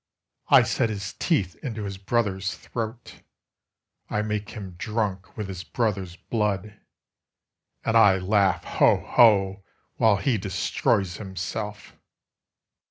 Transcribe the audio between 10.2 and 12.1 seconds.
destroys himself.